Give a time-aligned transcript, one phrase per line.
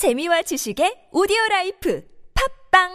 [0.00, 2.02] 재미와 지식의 오디오 라이프
[2.72, 2.88] 팟빵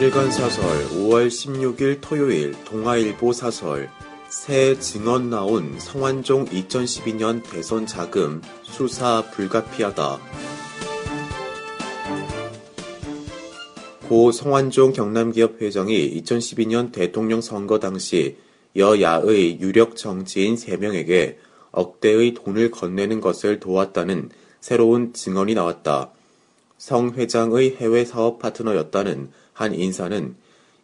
[0.00, 3.88] 일간사설 5월 16일 토요일 동아일보 사설
[4.28, 10.18] 새 증언 나온 성완종 2012년 대선 자금 수사 불가피하다.
[14.08, 18.36] 고 성완종 경남기업 회장이 2012년 대통령 선거 당시
[18.76, 21.36] 여야의 유력 정치인 3명에게
[21.72, 24.30] 억대의 돈을 건네는 것을 도왔다는
[24.60, 26.10] 새로운 증언이 나왔다.
[26.78, 30.34] 성 회장의 해외 사업 파트너였다는 한 인사는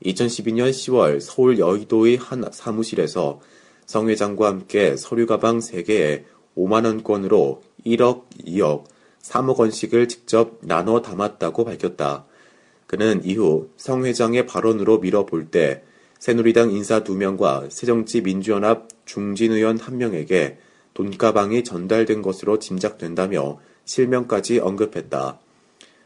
[0.05, 3.41] 2012년 10월 서울 여의도의 한 사무실에서
[3.87, 6.25] 성 회장과 함께 서류 가방 3개에
[6.57, 8.85] 5만원권으로 1억, 2억,
[9.23, 12.27] 3억 원씩을 직접 나눠 담았다고 밝혔다.
[12.87, 15.83] 그는 이후 성 회장의 발언으로 밀어볼 때
[16.19, 20.57] 새누리당 인사 2명과 새정치 민주연합 중진 의원 1명에게
[20.95, 25.39] 돈가방이 전달된 것으로 짐작된다며 실명까지 언급했다.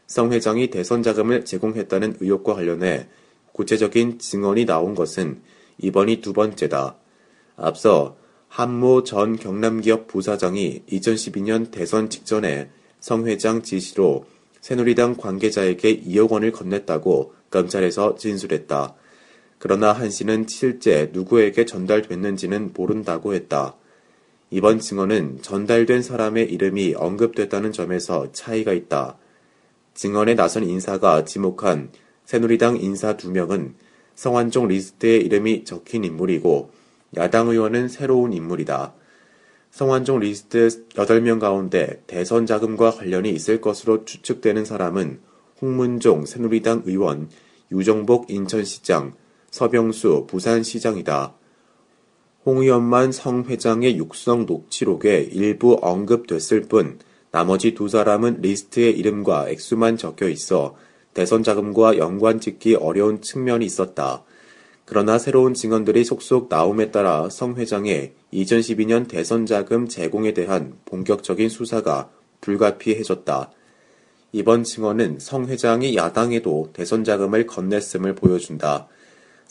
[0.05, 3.07] 성 회장이 대선 자금을 제공했다는 의혹과 관련해
[3.53, 5.41] 구체적인 증언이 나온 것은
[5.79, 6.95] 이번이 두 번째다.
[7.55, 8.15] 앞서
[8.49, 14.25] 한모 전 경남기업 부사장이 2012년 대선 직전에 성 회장 지시로
[14.61, 18.95] 새누리당 관계자에게 2억 원을 건넸다고 검찰에서 진술했다.
[19.63, 23.77] 그러나 한 씨는 실제 누구에게 전달됐는지는 모른다고 했다.
[24.49, 29.17] 이번 증언은 전달된 사람의 이름이 언급됐다는 점에서 차이가 있다.
[29.93, 31.91] 증언에 나선 인사가 지목한
[32.25, 33.75] 새누리당 인사 2명은
[34.15, 36.69] 성완종 리스트에 이름이 적힌 인물이고
[37.15, 38.93] 야당 의원은 새로운 인물이다.
[39.71, 45.21] 성완종 리스트 8명 가운데 대선 자금과 관련이 있을 것으로 추측되는 사람은
[45.61, 47.29] 홍문종 새누리당 의원,
[47.71, 49.13] 유정복 인천시장,
[49.53, 51.35] 서병수 부산시장이다.
[52.43, 56.97] 홍 의원만 성 회장의 육성 녹취록에 일부 언급됐을 뿐
[57.29, 60.75] 나머지 두 사람은 리스트에 이름과 액수만 적혀 있어
[61.13, 64.23] 대선 자금과 연관 짓기 어려운 측면이 있었다.
[64.85, 72.09] 그러나 새로운 증언들이 속속 나옴에 따라 성 회장의 2012년 대선 자금 제공에 대한 본격적인 수사가
[72.41, 73.51] 불가피해졌다.
[74.31, 78.87] 이번 증언은 성 회장이 야당에도 대선 자금을 건넸음을 보여준다.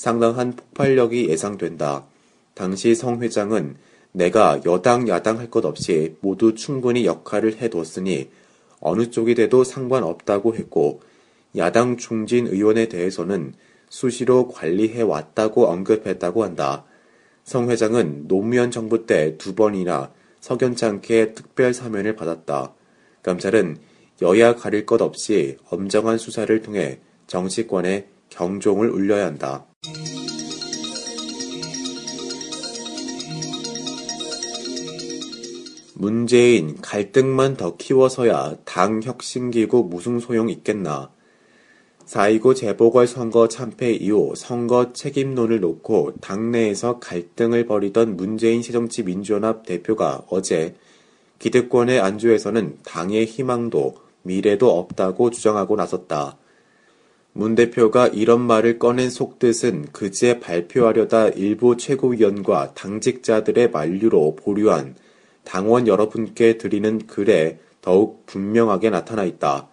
[0.02, 2.06] 상당한 폭발력이 예상된다.
[2.54, 3.76] 당시 성 회장은
[4.10, 8.28] 내가 여당, 야당 할 것 없이 모두 충분히 역할을 해뒀으니
[8.80, 11.02] 어느 쪽이 돼도 상관없다고 했고,
[11.56, 13.54] 야당 중진 의원에 대해서는
[13.91, 16.84] 수시로 관리해 왔다고 언급했다고 한다.
[17.44, 20.10] 성 회장은 노무현 정부 때 두 번이나
[20.41, 22.74] 석연치 않게 특별 사면을 받았다.
[23.22, 23.76] 검찰은
[24.20, 26.98] 여야 가릴 것 없이 엄정한 수사를 통해
[27.28, 29.66] 정치권에 경종을 울려야 한다.
[35.94, 41.10] 문재인 갈등만 더 키워서야 당 혁신기구 무슨 소용 있겠나.
[42.06, 50.75] 4.29 재보궐선거 참패 이후 선거 책임론을 놓고 당내에서 갈등을 벌이던 문재인 새정치 민주연합 대표가 어제
[51.38, 56.37] 기득권의 안주에서는 당의 희망도 미래도 없다고 주장하고 나섰다.
[57.34, 64.97] 문 대표가 이런 말을 꺼낸 속뜻은 그제 발표하려다 일부 최고위원과 당직자들의 만류로 보류한
[65.42, 69.69] 당원 여러분께 드리는 글에 더욱 분명하게 나타나 있다.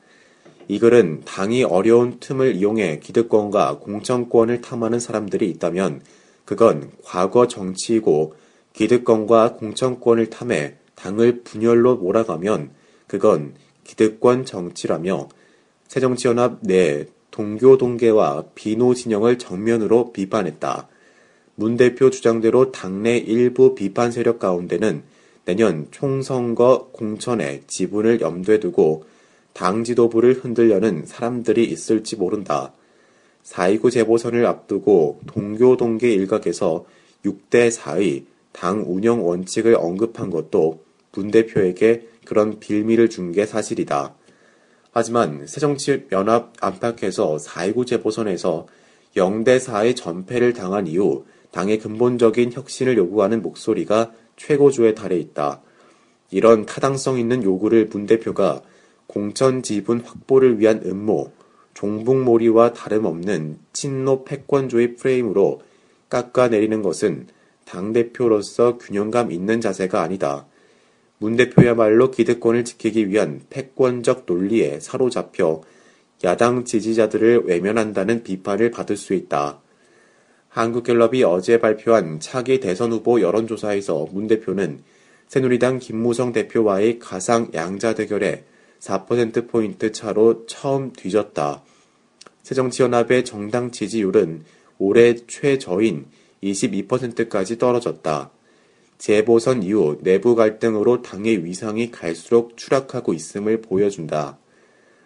[0.69, 6.01] 이 글은 당이 어려운 틈을 이용해 기득권과 공천권을 탐하는 사람들이 있다면
[6.45, 8.35] 그건 과거 정치이고
[8.73, 12.71] 기득권과 공천권을 탐해 당을 분열로 몰아가면
[13.07, 13.53] 그건
[13.83, 15.27] 기득권 정치라며
[15.87, 17.07] 새정치연합 내
[17.39, 20.89] 동교 동계와 비노 진영을 정면으로 비판했다.
[21.55, 25.03] 문 대표 주장대로 당내 일부 비판 세력 가운데는
[25.45, 29.05] 내년 총선거 공천의 지분을 염두에 두고
[29.53, 32.73] 당 지도부를 흔들려는 사람들이 있을지 모른다.
[33.45, 36.83] 4.29 재보선을 앞두고 동교 동계 일각에서
[37.23, 40.83] 6대 4의 당 운영 원칙을 언급한 것도
[41.13, 44.18] 문 대표에게 그런 빌미를 준 게 사실이다.
[44.91, 48.67] 하지만 새정치연합 안팎에서 4.29 재보선에서
[49.15, 55.61] 0대 4의 전패를 당한 이후 당의 근본적인 혁신을 요구하는 목소리가 최고조에 달해 있다.
[56.31, 58.61] 이런 타당성 있는 요구를 문 대표가
[59.07, 61.31] 공천 지분 확보를 위한 음모,
[61.73, 65.61] 종북몰이와 다름없는 친노 패권주의 프레임으로
[66.09, 67.27] 깎아내리는 것은
[67.65, 70.45] 당대표로서 균형감 있는 자세가 아니다.
[71.21, 75.61] 문 대표야말로 기득권을 지키기 위한 패권적 논리에 사로잡혀
[76.23, 79.61] 야당 지지자들을 외면한다는 비판을 받을 수 있다.
[80.47, 84.79] 한국갤럽이 어제 발표한 차기 대선 후보 여론조사에서 문 대표는
[85.27, 88.45] 새누리당 김무성 대표와의 가상 양자 대결에
[88.79, 91.63] 4%포인트 차로 처음 뒤졌다.
[92.43, 94.43] 새정치연합의 정당 지지율은
[94.77, 96.07] 올해 최저인
[96.41, 98.31] 22%까지 떨어졌다.
[98.99, 104.37] 재보선 이후 내부 갈등으로 당의 위상이 갈수록 추락하고 있음을 보여준다.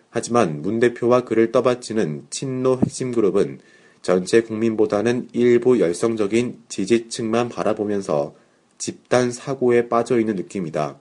[0.09, 3.59] 하지만 문 대표와 그를 떠받치는 친노 핵심 그룹은
[4.01, 8.35] 전체 국민보다는 일부 열성적인 지지층만 바라보면서
[8.79, 10.99] 집단 사고에 빠져 있는 느낌이다.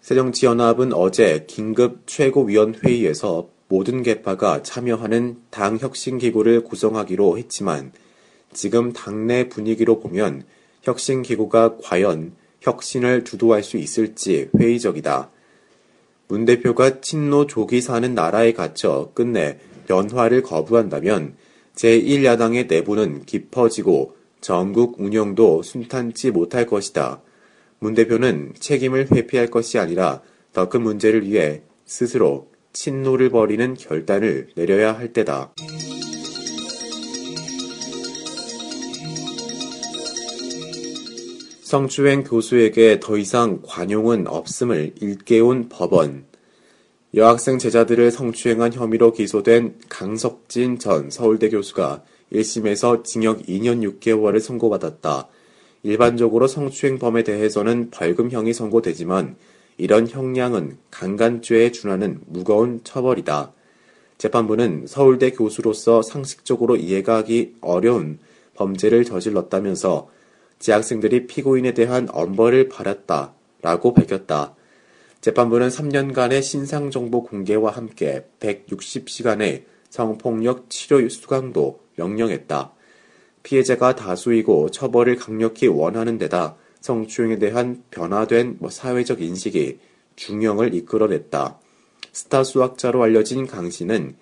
[0.00, 7.92] 새정치연합은 어제 긴급 최고위원회의에서 모든 계파가 참여하는 당 혁신기구를 구성하기로 했지만
[8.52, 10.44] 지금 당내 분위기로 보면
[10.82, 15.30] 혁신기구가 과연 혁신을 주도할 수 있을지 회의적이다.
[16.28, 21.34] 문 대표가 친노 족이 사는 나라에 갇혀 끝내 변화를 거부한다면
[21.74, 27.20] 제1야당의 내부는 깊어지고 전국 운영도 순탄치 못할 것이다.
[27.78, 30.22] 문 대표는 책임을 회피할 것이 아니라
[30.52, 35.52] 더 큰 문제를 위해 스스로 친노를 벌이는 결단을 내려야 할 때다.
[41.70, 46.24] 성추행 교수에게 더 이상 관용은 없음을 일깨운 법원.
[47.14, 52.02] 여학생 제자들을 성추행한 혐의로 기소된 강석진 전 서울대 교수가
[52.32, 55.28] 1심에서 징역 2년 6개월을 선고받았다.
[55.84, 59.36] 일반적으로 성추행범에 대해서는 벌금형이 선고되지만
[59.78, 63.52] 이런 형량은 강간죄에 준하는 무거운 처벌이다.
[64.18, 68.18] 재판부는 서울대 교수로서 상식적으로 이해가 하기 어려운
[68.56, 70.08] 범죄를 저질렀다면서
[70.60, 73.34] 재학생들이 피고인에 대한 엄벌을 받았다.
[73.62, 74.54] 라고 밝혔다.
[75.20, 82.72] 재판부는 3년간의 신상정보 공개와 함께 160시간의 성폭력 치료 수강도 명령했다.
[83.42, 89.78] 피해자가 다수이고 처벌을 강력히 원하는 데다 성추행에 대한 변화된 뭐 사회적 인식이
[90.16, 91.58] 중형을 이끌어냈다.
[92.12, 94.16] 스타 수학자로 알려진 강 씨는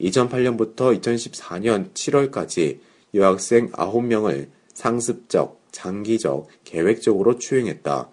[0.00, 2.78] 2008년부터 2014년 7월까지
[3.14, 8.08] 여학생 9명을 상습적, 장기적, 계획적으로 추행했다.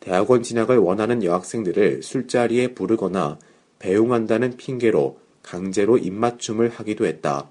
[0.00, 3.38] 대학원 진학을 원하는 여학생들을 술자리에 부르거나
[3.80, 7.50] 배웅한다는 핑계로 강제로 입맞춤을 하기도 했다.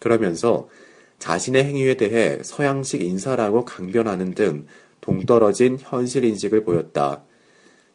[0.00, 0.68] 그러면서
[1.18, 4.66] 자신의 행위에 대해 서양식 인사라고 강변하는 등
[5.00, 7.22] 동떨어진 현실 인식을 보였다.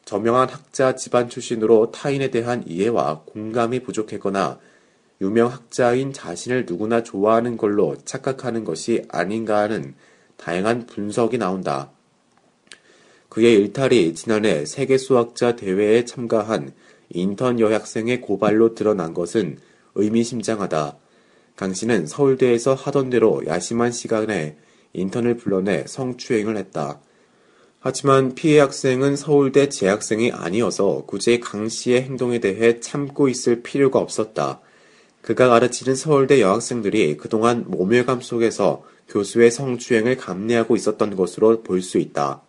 [0.05, 4.59] 저명한 학자 집안 출신으로 타인에 대한 이해와 공감이 부족했거나
[5.21, 9.95] 유명 학자인 자신을 누구나 좋아하는 걸로 착각하는 것이 아닌가 하는
[10.37, 11.91] 다양한 분석이 나온다.
[13.29, 16.73] 그의 일탈이 지난해 세계 수학자 대회에 참가한
[17.09, 19.59] 인턴 여학생의 고발로 드러난 것은
[19.95, 20.97] 의미심장하다.
[21.55, 24.57] 강 씨는 서울대에서 하던 대로 야심한 시간에
[24.93, 26.99] 인턴을 불러내 성추행을 했다.
[27.79, 34.59] 하지만 피해 학생은 서울대 재학생이 아니어서 굳이 강 씨의 행동에 대해 참고 있을 필요가 없었다.
[35.21, 42.41] 그가 가르치는 서울대 여학생들이 그동안 모멸감 속에서 교수의 성추행을 감내하고 있었던 것으로 볼 수 있다.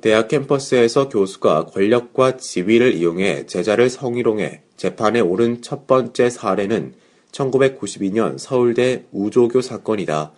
[0.00, 6.94] 대학 캠퍼스에서 교수가 권력과 지위를 이용해 제자를 성희롱해 재판에 오른 첫 번째 사례는
[7.32, 10.32] 1992년 서울대 우조교 사건이다.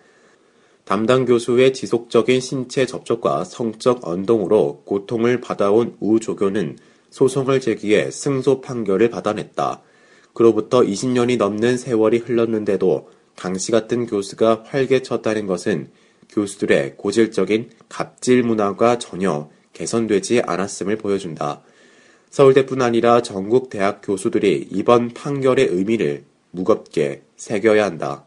[0.84, 6.78] 담당 교수의 지속적인 신체 접촉과 성적 언동으로 고통을 받아온 우조교는
[7.10, 9.82] 소송을 제기해 승소 판결을 받아냈다.
[10.32, 15.88] 그로부터 20년이 넘는 세월이 흘렀는데도 강씨 같은 교수가 활개쳤다는 것은
[16.28, 21.62] 교수들의 고질적인 갑질 문화가 전혀 개선되지 않았음을 보여준다.
[22.28, 28.26] 서울대뿐 아니라 전국 대학 교수들이 이번 판결의 의미를 무겁게 새겨야 한다.